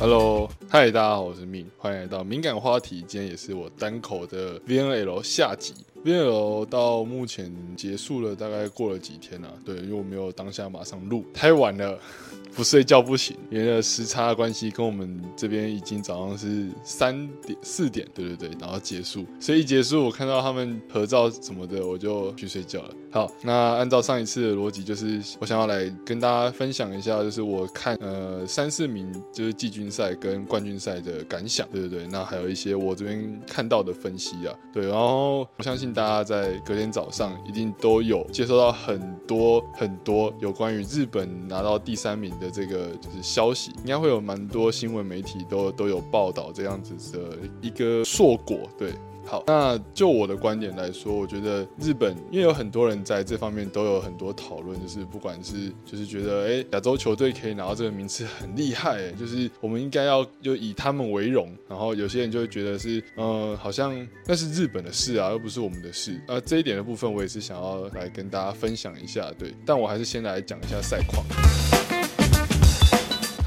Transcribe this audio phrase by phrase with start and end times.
[0.00, 3.04] Hello，嗨，大家好，我是命，欢迎来到敏感话题。
[3.06, 5.74] 今天也是我单口的 VNL 下集。
[6.08, 9.48] VNL 到目前结束了，大概过了几天啊？
[9.64, 11.98] 对，因为我没有当下马上录，太晚了。
[12.54, 22.90] 不睡觉不行，因为时差的关系，跟我们这边已经早上是三点四点，对对对，然后结束，所以一结束，我看到他们合照什么的，我就去睡觉了。
[23.12, 48.92] 好，那按照上一次的逻辑，就是我想要来跟大家分享一下，就是我看呃三四名就是季军赛跟冠军赛的感想，对对对，那还有一些我这边看到的分析啊，对，然后我相信大家在隔天早上一定都有接收到很多很多有关于日本拿到第三名的这个就是消息，应该会有蛮多新闻媒体都都有报道这样子的一个硕果，对。
[49.28, 61.54] 好，那就我的观点来说，我觉得日本，因为有很多人在这方面都有很多讨论，就是不管是就是觉得，哎，亚洲球队可以拿到这个名次很厉害，就是我们应该要就以他们为荣。
[61.68, 63.94] 然后有些人就会觉得是，嗯，好像
[64.24, 66.18] 那是日本的事啊，又不是我们的事。
[66.26, 69.54] 呃，这一点的部分，我也是想要来跟大家分享一下，对。
[69.66, 71.22] 但我还是先来讲一下赛况。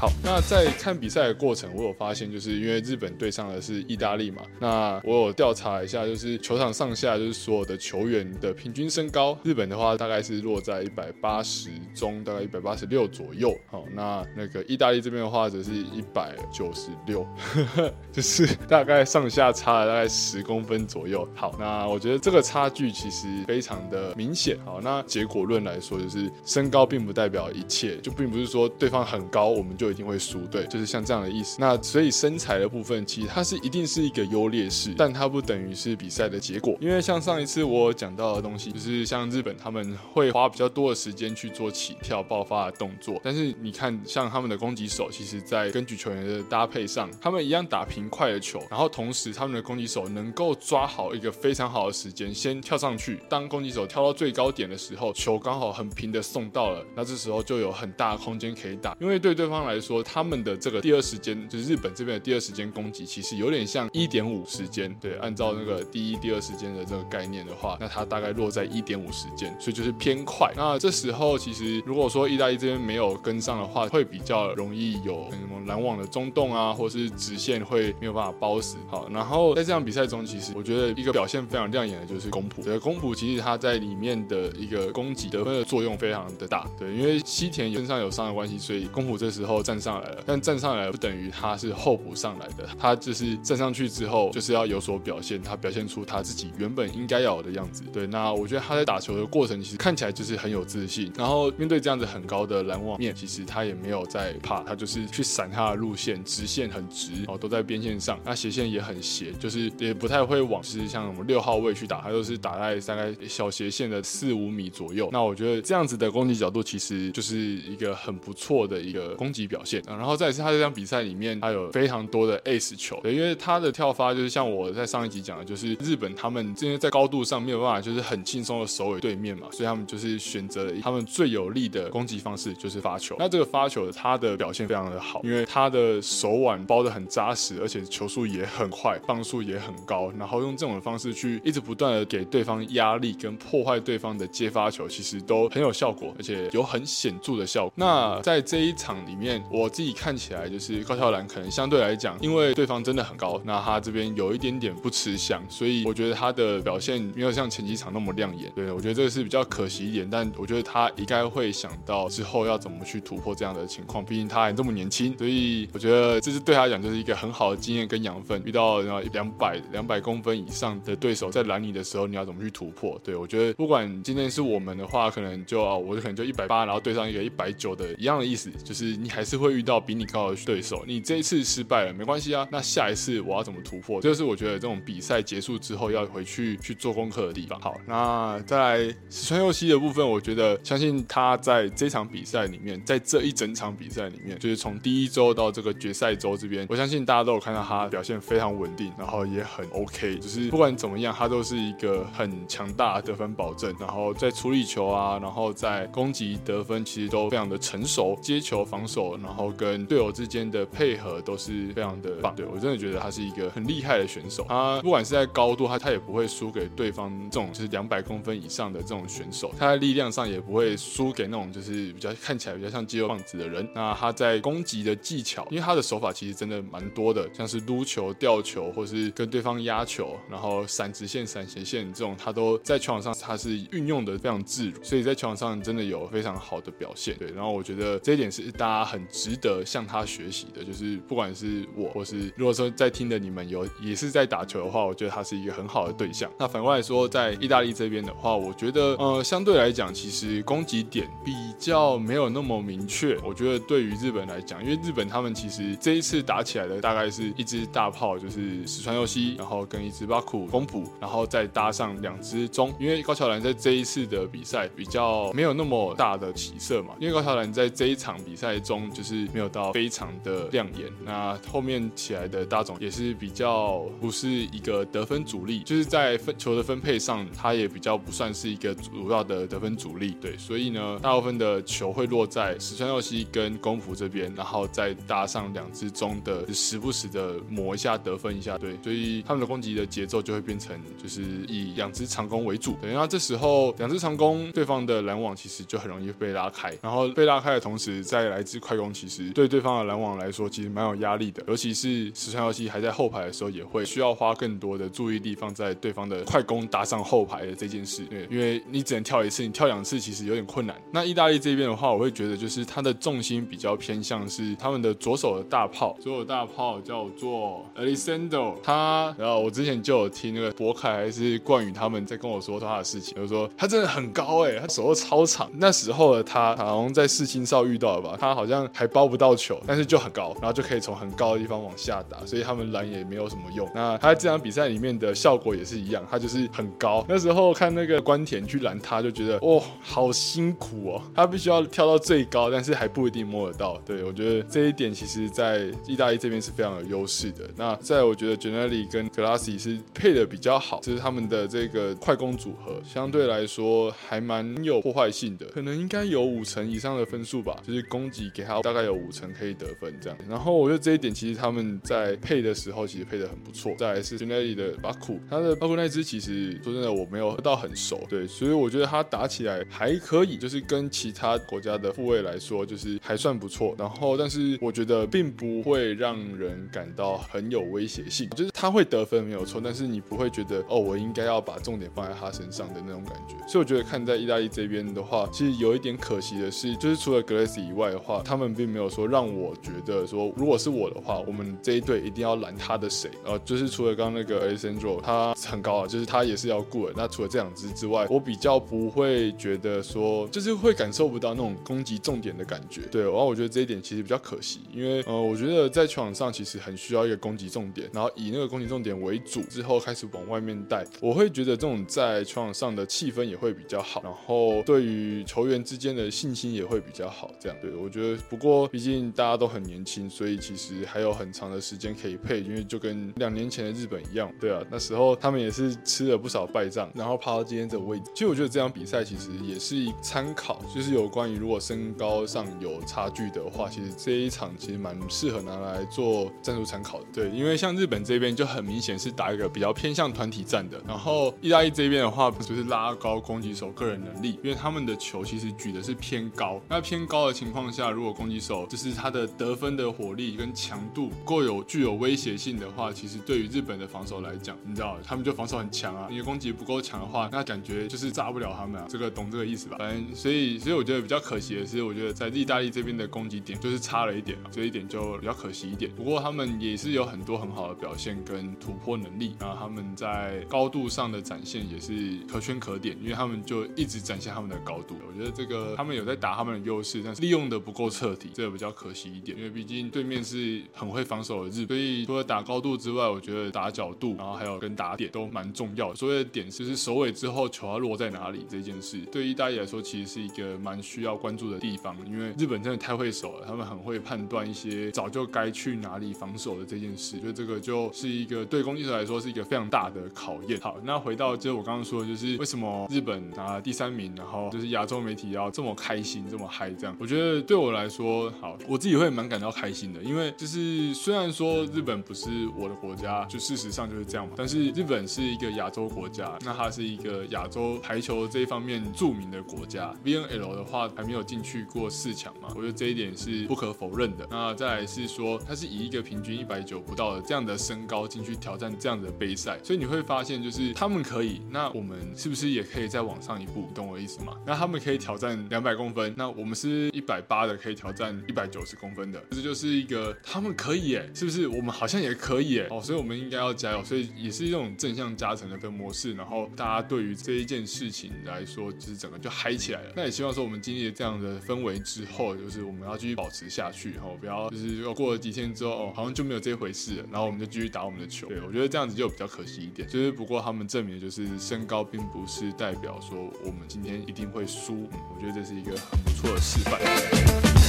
[0.02, 13.56] 好，那在看比赛的过程，我有发现，就是因为日本对上的是意大利嘛，那我有调查一下，就是球场上下就是所有的球员的平均身高，日本的话大概是落在一百八十中，大概一百八十六左右。
[13.70, 17.24] 好，那那个意大利这边的话则是一百九十六，
[18.10, 21.28] 就是大概上下差了大概十公分左右。
[21.32, 24.58] 好，那我觉得这个差距其实非常的明显。
[24.64, 29.91] 好，那结果论来说，就是身高并不代表一切，就并不是说对方很高我们就。
[29.92, 31.58] 一定会输，对，就是像这样的意思。
[31.60, 36.76] 那所以身材的部分，其实它是一定是一个优劣势，但它不等于是比赛的结果。
[36.80, 53.20] 因为像上一次我讲到的东西，就是像日本他们会花比较多的时间去做起跳爆发的动作，但是你看像他们的攻击手，其实在跟举球员的搭配上，他们一样打平快的球，然后同时他们的攻击手能够抓好一个非常好的时间，先跳上去。
[53.28, 59.81] 当攻击手跳到最高点的时候，球刚好很平的送到了，那这时候就有很大的空间可以打，因为对对方来。
[59.82, 64.94] 说他们的这个第二时间，就是日本这边的第二时间攻击，其实有点像一点五时间。
[65.00, 70.52] 对，按照那个第一、第二时间的这个概念的话，那它大概落在一点五时间，所以就是偏快。
[70.56, 78.76] 那这时候其实如果说意大利这边没有跟上的话，会比较容易有什么拦网的中洞啊，或是直线会没有办法包死。
[78.88, 82.62] 好，然后在这场比赛中，其实我觉得一个表现非常亮眼的就是公普。
[82.62, 86.68] 对，公普其实他在里面的一个攻击得分的作用非常的大。
[86.78, 89.71] 对，因为西田身上有伤的关系，所以公普这时候在。
[89.72, 97.82] 站上来了，但站上来不等于他是候补上来的，他就是站上去之后就是要有所表现，他表现出他自己原本应该要有的样子。
[97.92, 115.08] 对，那我觉得他在打球的过程其实看起来就是很有自信，然后面对这样子很高的拦网面，其实他也没有在怕，他就是去闪他的路线，直线很直，哦，都在边线上，那斜线也很斜，就是也不太会往就是像我们六号位去打，他都是打在大概小斜线的四五米左右。
[115.12, 119.62] 那我觉得这样子的攻击角度其实就是一个很不错的一个攻击表。
[119.64, 133.14] 现，然后再是他这场比赛里面，他有非常多的 ace 球，对，因为他的跳发就是像我在上一集讲的，就是日本他们这些在高度上没有办法，就是很轻松的守尾对面嘛，所以他们就是选择了他们最有力的攻击方式，就是发球。
[133.20, 147.72] 那这个发球他的表现非常的好，因为他的手腕包的很扎实，而且球速也很快，磅数也很高，然后用这种方式去一直不断的给对方压力跟破坏对方的接发球，其实都很有效果，而且有很显著的效果。
[147.76, 158.50] 那在这一场里面，我自己看起来就是高跳兰可能相对来讲，因为对方真的很高，那他这边有一点点不吃香，所以我觉得他的表现没有像前几场那么亮眼。
[158.54, 168.42] 对我觉得这个是比较可惜一点，但我觉得他应该会想到之后要怎么去突破这样的情况，毕竟他还这么年轻，所以我觉得这是对他来讲就是一个很好的经验跟养分。
[168.44, 173.00] 遇到两百两百公分以上的对手在拦你的时候，你要怎么去突破？
[173.04, 179.72] 对我觉得不管今天是我们的话，可能就啊，我就可能就一百八，然后对上一个一百九的一样的意思，就是你还是是会遇到。
[179.84, 184.00] 比你高的对手，你这一次失败了没关系啊，那下一次我要怎么突破？
[184.00, 187.60] 这就是我觉得这种比赛结束之后要回去去做功课的地方。
[187.60, 212.34] 好，那在石川佑希的部分，我觉得相信他在这场比赛里面，在这一整场比赛里面，就是从第一周到这个决赛周这边，我相信大家都有看到他表现非常稳定，然后也很 OK，就是不管怎么样，他都是一个很强大的得分保证，然后在处理球啊，然后在攻击得分其实都非常的成熟，接球防守然后跟队友之间的配合都是非常的棒。
[212.34, 214.44] 对我真的觉得他是一个很厉害的选手。
[214.48, 219.52] 他不管是在高度，他他也不会输给对方这种就是两百公分以上的这种选手。
[219.58, 223.68] 他在力量上也不会输给那种就是比较看起来比较像肌肉棒子的人。
[223.74, 237.16] 那他在攻击的技巧，因为他的手法其实真的蛮多的，像是撸球、吊球，或是跟对方压球，然后闪直线、闪斜线这种，他都在球场上他是运用的非常自如，所以在球场上真的有非常好的表现。
[237.18, 246.30] 对，然后我觉得这一点是大家很值得向他学习的，就是不管是我或是如果说在听的你们有也是在打球的话，我觉得他是一个很好的对象。
[246.38, 253.16] 那反过来说，在意大利这边的话，我觉得呃相对来讲，其实攻击点比较没有那么明确。
[253.22, 262.72] 我觉得对于日本来讲，因为日本他们其实这一次打起来的大概是一支大炮，就是石川佑希，然后跟一支巴库公普，然后再搭上两支中。
[262.80, 270.88] 因为高桥兰在这一次的比赛比较没有那么大的起色嘛，因为高桥兰在这一场比赛中就就是没有到非常的亮眼。
[271.04, 280.16] 那后面起来的大总也是比较不是一个得分主力，就是在分球的分配上，他也比较不算是一个主要的得分主力。
[280.20, 288.56] 对，所以呢，大部分的球会落在石川佑希跟公普这边，然后再搭上两支中的，时不时的磨一下得分一下。
[288.56, 292.76] 对，所以他们的攻击的节奏就会变成就是以两支长攻为主。
[292.80, 301.42] 对，那这时候两支长攻，对方的拦网其实就很容易被拉开，然后被拉开的同时，再来支快攻，其实对对方的拦网来说，其实蛮有压力的。
[301.48, 308.04] 尤其是石川佑希还在后排的时候，也会需要花更多的注意力放在对方的快攻搭上后排的这件事。
[308.06, 310.76] 对，因为你只能跳一次，你跳两次其实有点困难。
[310.90, 325.50] 那意大利这边的话，我会觉得就是他的重心比较偏向是他们的左手的大炮，左手大炮叫做 Alessandro，他然后我之前就有听那个博凯还是冠宇他们在跟我说他的事情，就是说他真的很高哎，他手又超长。
[325.54, 333.70] 那时候的他好像在世青少遇到了吧，他好像还包不到球，但是就很高，然后就可以从很高的地方往下打，所以他们拦也没有什么用。
[333.72, 337.04] 那他这场比赛里面的效果也是一样，他就是很高。
[337.08, 343.80] 那时候看那个关田去拦他，就觉得哦，好辛苦哦，他必须要跳到最高，但是还不一定摸得到。
[343.86, 347.48] 对我觉得这一点其实在意大利这边是非常有优势的。
[347.56, 360.18] 那在我觉得 Janelli 跟 Glassi 是配的比较好，就是他们的这个快攻组合相对来说还蛮有破坏性的，可能应该有五成以上的分数吧，就是攻击给他大概有五成可以得分这样。
[360.28, 363.74] 然后我觉得这一点其实他们在配的时候其实配的很不错。
[363.78, 373.74] 再来是 g e n e r y 的巴库，他的巴库那支其实说真的我没有喝到很熟，对，所以我觉得他打起来还可以，就是跟其他国家的护卫来说就是还算不错。
[373.78, 383.34] 然后但是我觉得并不会让人感到很有威胁性，就是他会得分没有错，但是你不会觉得哦我应该要把重点放在他身上的那种感觉。
[383.48, 393.10] 所以我觉得看在意大利这边的话，其实有一点可惜的是，就是除了格雷斯以外的话，他们并没有说让我觉得说，如果是我的话，我们这一队一定要拦他的谁。
[393.24, 396.92] 呃，就是除了刚刚那个 Asendro，他很高啊，就是他也是要顾的。
[396.96, 402.82] 那除了这两支之外，我比较不会觉得说，就是会感受不到那种攻击重点的感觉。
[402.90, 410.84] 对，然后我觉得这一点其实比较可惜，因为呃，我觉得在球场上其实很需要一个攻击重点，然后以那个攻击重点为主，之后开始往外面带。
[411.00, 417.30] 我会觉得这种在球场上的气氛也会比较好，然后对于球员之间的信心也会比较好。
[417.40, 428.04] 这样，对我觉得，不过毕竟大家都很年轻，所以其实还有很长的时间可以配，因为就跟两年前的日本一样，对啊，那时候他们也是吃了不少败仗，然后爬到今天这个位置。
[428.14, 437.06] 其实我觉得这场比赛其实也是参考，就是有关于如果身高上有差距的话，其实这一场其实蛮适合拿来做战术参考的。
[437.12, 459.76] 对，因为像日本这边就很明显是打一个比较偏向团体战的，然后意大利这边的话就是拉高攻击手个人能力，因为他们的球其实举的是偏高，那偏高的情况下，如果攻手就是他的得分的火力跟强度够有具有威胁性的话，其实对于日本的防守来讲，你知道他们就防守很强啊，因为攻击不够强的话，那感觉就是炸不了他们啊，这个懂这个意思吧？
[459.78, 465.90] 反正所以所以我觉得比较可惜的是，我觉得在意大利这边的攻击点就是差了一点，这一点就比较可惜一点。
[465.94, 474.96] 不过他们也是有很多很好的表现跟突破能力，然后他们在高度上的展现也是可圈可点，因为他们就一直展现他们的高度。
[475.06, 479.36] 我觉得这个他们有在打他们的优势，但是利用的不够彻底，这个比较可惜一点。
[479.36, 485.94] 因为毕竟对面是很会防守的日，所以除了打高度之外，我觉得打角度，然后还有跟打点都蛮重要。
[485.94, 491.96] 所谓的点就是首尾之后球要落在哪里这件事，对意大利来说其实是一个蛮需要关注的地方。
[492.06, 500.60] 因为日本真的太会守了，他们很会判断一些早就该去哪里防守的这件事，所以这个就是一个对攻击手来说是一个非常大的考验。
[500.60, 506.96] 好，那回到就是我刚刚说的，就是为什么日本拿第三名，然后就是亚洲媒体要这么开心、这么嗨这样？
[507.00, 508.11] 我觉得对我来说。
[508.12, 514.34] 说，好，我自己会蛮感到开心的，因为就是虽然说日本不是我的国家，就事实上就是这样嘛。
[514.36, 519.94] 但是日本是一个亚洲国家，那它是一个亚洲排球这一方面著名的国家。
[520.04, 524.26] V N L 的话还没有进去过四强嘛，我觉得这一点是不可否认的。
[524.30, 533.68] 那再来是说，它是以一个平均一百九不到的这样的身高进去挑战这样的杯赛，所以你会发现就是他们可以，那我们是不是也可以再往上一步？
[533.74, 534.34] 懂我意思吗？
[534.46, 541.46] 那他们可以挑战两百公分，那我们是一百八的，可以挑战占一百九十公分的，这就是一个他们可以耶，是不是？
[541.46, 549.92] 我们好像也可以耶，哦，所以我们应该要加油，所以也是一种正向加成的分模式，然后大家对于这一件事情来说，就是整个就嗨起来了。
[549.94, 558.26] 那也希望说我们经历了这样的氛围之后，就是我们要继续保持下去，然后不要就是过了几天之后，哦，好像就没有这回事了，然后我们就继续打我们的球。
[558.26, 567.61] 对我觉得这样子就比较可惜一点，就是不过他们证明就是身高并不是代表说我们今天一定会输，我觉得这是一个很不错的示范。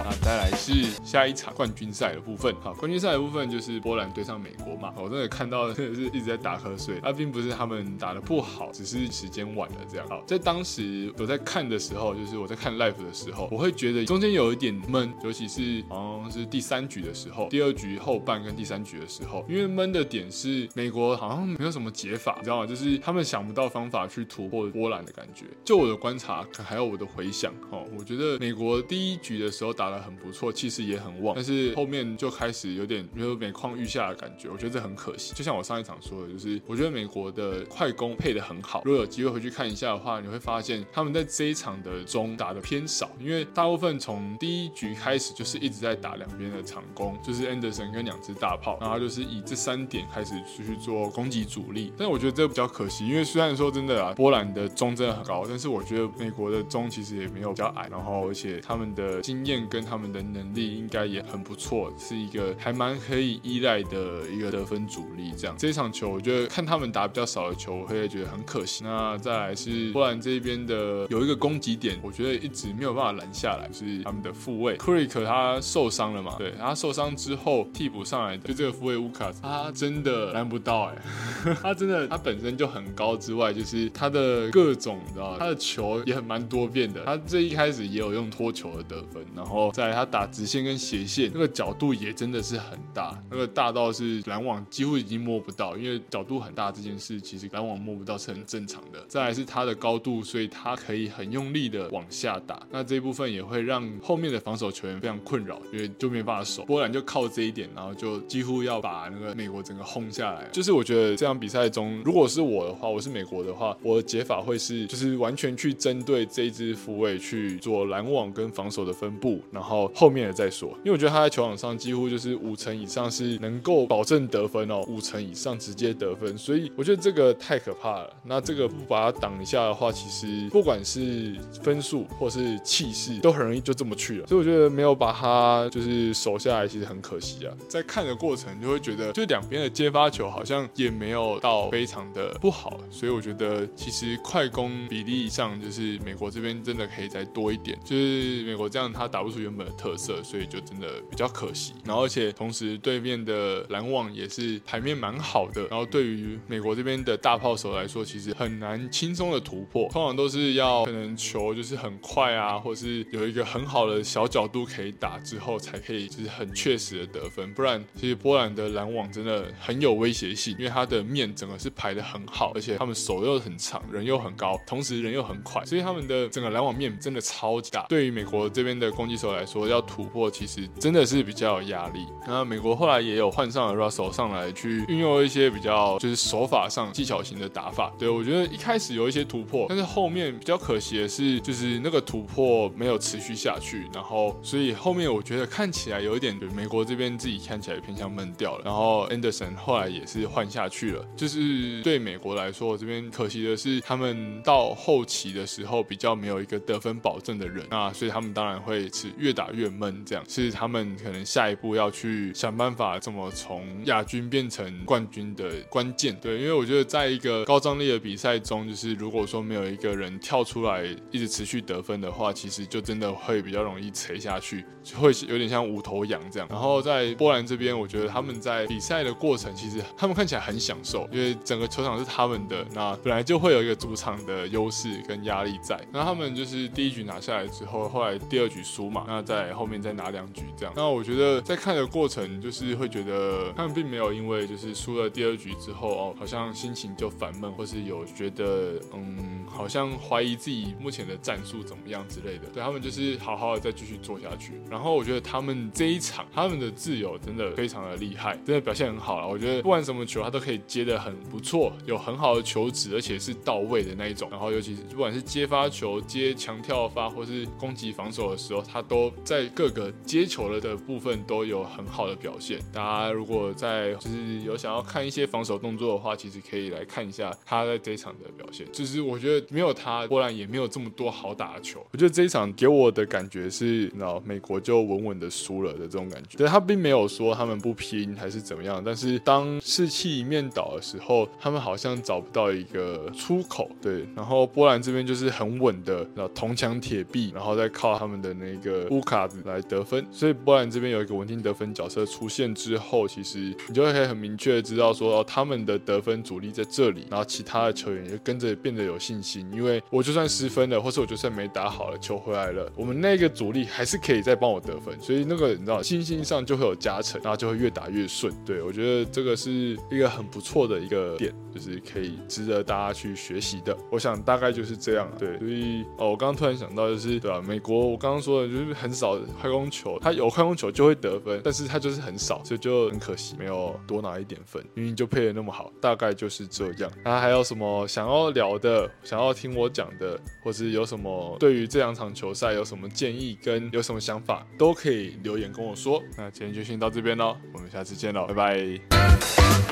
[0.00, 0.72] 好，那再来是
[1.04, 2.54] 下一场冠军赛的部分。
[2.62, 4.94] 好，冠军赛的部分就是波兰对上美国嘛。
[4.96, 10.08] 我真的看到 真的是一直在打瞌睡，那并不是他们打的不好，只是时间晚了这样。
[10.08, 22.66] 好，在当时我在看的时候，就是我在看 live 的时候，我会觉得中间有一点闷，尤其是好像是第三局的时候，第二局后半跟第三局的时候，因为闷的点是美国好像没有什么解法，你知道吗？
[22.66, 25.44] 就是他们想不到方法去突破波兰的感觉。
[25.62, 29.74] 就我的观察，还有我的回想，哦，我觉得美国第一局的时候。
[29.80, 35.32] 打得很不错，气势也很旺，但是后面就开始有点有每况愈下的感觉，我觉得这很可惜。
[35.34, 38.82] 就像我上一场说的，就是我觉得美国的快攻配得很好。
[38.84, 51.92] 如果有机会回去看一下的话，你会发现他们在这一场的中打的偏少，因为大部分从第一局开始就是一直在打两边的长攻，就是 Anderson 跟两只大炮，然后就是以这三点开始去做攻击主力。
[51.96, 59.60] 但我觉得这比较可惜，因为虽然说真的啊，波兰的中真的很高，但是我觉得美国的中其实也没有比较矮，然后而且他们的经验。
[59.70, 65.32] 跟他们的能力应该也很不错，是一个还蛮可以依赖的一个得分主力。
[65.36, 68.82] 这样这场球，我觉得看他们打比较少的球，我会觉得很可惜。
[68.84, 76.34] 那再来是波兰这边的有一个攻击点，我觉得一直没有办法拦下来，是他们的副卫 k r i k 他受伤了嘛？
[76.38, 87.04] 对，他受伤之后替补上来的，就这个副位乌卡，他真的拦不到哎， 他真的他本身就很高之外，就是他的各种你知道，他的球也很蛮多变的。
[87.04, 89.69] 他这一开始也有用托球的得分，然后。
[89.72, 99.04] 在他打直线跟斜线，那个角度也真的是很大，那个大到是篮网几乎已经摸不到，因为角度很大这件事，其实篮网摸不到是很正常的。
[99.08, 106.64] 再来是他的高度，所以他可以很用力的往下打，那这一部分也会让后面的防守球员非常困扰，因为就没办法守。
[106.64, 110.46] 波兰就靠这一点，然后就几乎要把那个美国整个轰下来。
[110.52, 119.40] 就是我觉得这场比赛中，如果是我的话，我是美国的话，我的解法会是就是完全去针对这一支副卫去做篮网跟防守的分布。
[119.50, 128.10] 然然后后面的再说，因为我觉得他在球场上几乎就是五成以上是能够保证得分哦，五成以上直接得分，所以我觉得这个太可怕了。
[128.24, 134.26] 那这个不把它挡一下的话，其实不管是分数或是气势，都很容易就这么去了。
[134.28, 137.54] 所以我觉得没有把它就是守下来，其实很可惜啊。
[137.68, 149.40] 在看的过程就会觉得，就两边的接发球好像也没有到非常的不好，所以我觉得其实快攻比例上就是美国这边真的可以再多一点，就是美国这样他打不出。
[149.50, 151.72] 原本的特色，所以就真的比较可惜。
[151.84, 155.62] 然后，而且同时对面的篮网也是牌面蛮好的。
[155.62, 167.52] 然后，对于美国这边的大炮手来说，其实很难轻松的突破，通常都是要可能球就是很快啊，或是有一个很好的小角度可以打之后，才可以就是很确实的得分。
[167.54, 177.86] 不然，其实波兰的篮网真的很有威胁性，因为它的面整个是排的很好，而且他们手又很长，人又很高，同时人又很快，所以他们的整个篮网面真的超级大。
[177.88, 179.30] 对于美国这边的攻击手。
[179.30, 182.06] 来来说要突破，其实真的是比较有压力。
[182.26, 187.92] 那美国后来也有换上了 Russell 上来，去运用一些比较就是手法上技巧型的打法。
[187.98, 193.88] 对我觉得一开始有一些突破，但是后面比较可惜的是，就是那个突破没有持续下去。
[193.94, 198.62] 然后所以后面我觉得看起来有一点，美国这边自己看起来偏向闷掉了。
[198.64, 201.04] 然后 Anderson 后来也是换下去了。
[201.16, 216.14] 就是对美国来说，这边可惜的是，他们到后期的时候比较没有一个得分保证的人啊，所以他们当然会是越打越闷，闷，这样是他们可能下一步要去想办法怎么从亚军变成冠军的关键。
[216.20, 226.48] 对，因为我觉得在一个高张力的比赛中，就是如果说没有一个人跳出来一直持续得分的话，其实就真的会比较容易垂下去，就会有点像无头羊这样。
[226.50, 235.80] 然后在波兰这边，我觉得他们在比赛的过程，其实他们看起来很享受，因为整个球场是他们的，那本来就会有一个主场的优势跟压力在。
[235.92, 240.72] 那他们就是第一局拿下来之后，后来第二局输嘛，那在后面再拿两局这样。
[240.76, 252.46] 那我觉得在看的过程，就是会觉得他们并没有因为就是输了第二局之后哦，好像心情就烦闷，或是有觉得嗯，好像怀疑自己目前的战术怎么样之类的。
[252.52, 254.60] 对他们就是好好的再继续做下去。
[254.70, 259.26] 然后我觉得他们这一场他们的自由真的非常的厉害，真的表现很好了。
[259.26, 264.28] 我觉得不管什么球，他都可以接的很不错，有很好的球质，而且是到位的那一种。
[264.30, 272.58] 然后尤其是不管是接发球、接强跳发，或是攻击防守的时候，他都在各个接球了的部分都有很好的表现。
[272.72, 278.66] 大家如果在就是有想要看一些防守动作的话，其实可以来看一下他在这一场的表现。
[278.72, 281.86] 就是我觉得没有他，波兰也没有这么多好打的球。
[281.92, 286.36] 我觉得这一场给我的感觉是，你知道，美国就稳稳的输了的这种感觉。
[286.36, 293.70] 对他并没有说他们不拼还是怎么样，但是当士气一面倒的时候，他们好像找不到一个出口。
[293.80, 300.06] 对，然后波兰这边就是很稳的，然后铜墙铁壁，然后再靠他们的那个乌卡子来得分。
[300.10, 309.48] 所以波兰这边有一个稳定得分角色出现之后，其实你就会可以很明确的知道说哦，他们的得分主力在这里，然后其他的球员也跟着变得有信心。
[309.52, 314.98] 因为我就算失分了，或是我就算没打好了，球回来了，我们那个主力还是可以再帮我得分。
[315.00, 318.32] 所以那个你知道，信心上就会有加成，然后就会越打越顺。
[318.44, 323.76] 对我觉得这个是一个很不错的一个点，就是可以值得大家去学习的。
[323.90, 325.10] 我想大概就是这样。
[325.18, 327.40] 对，所以哦，我刚刚突然想到，就是对吧？
[327.40, 334.64] 美国我刚刚说的就是很少快攻球，他有快攻球就会得分，但是他就是很少，所以就很可惜没有多拿一点分。
[334.74, 336.90] 明明就配的那么好，大概就是这样。
[337.04, 346.02] 那还有什么想要聊的，想要听我讲的，或是有什么对于这两场球赛有什么建议跟有什么想法，都可以留言跟我说。
[346.16, 349.69] 那今天就先到这边喽，我们下次见喽，拜拜。